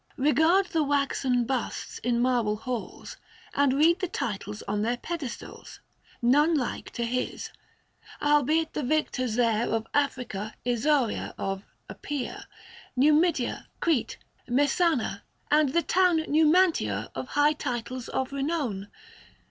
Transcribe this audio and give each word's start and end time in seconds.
Eegard 0.17 0.65
the 0.69 0.81
waxen 0.81 1.43
busts 1.45 1.99
in 1.99 2.19
marble 2.19 2.55
halls, 2.57 3.17
And 3.53 3.73
read 3.73 3.99
the 3.99 4.07
titles 4.07 4.63
on 4.63 4.81
their 4.81 4.97
pedestals, 4.97 5.79
None 6.23 6.55
like 6.55 6.89
to 6.93 7.05
his. 7.05 7.51
Albeit 8.19 8.73
the 8.73 8.81
victors 8.81 9.35
there 9.35 9.67
Of 9.69 9.85
Africa, 9.93 10.55
Isauria 10.65 11.35
of, 11.37 11.61
appear, 11.87 12.45
635 12.95 12.97
Numidia, 12.97 13.67
Crete, 13.79 14.17
Messana, 14.49 15.21
and 15.51 15.69
the 15.69 15.83
town 15.83 16.17
Numantia 16.27 17.11
of; 17.13 17.27
high 17.27 17.53
titles 17.53 18.07
of 18.09 18.31
renown 18.31 18.87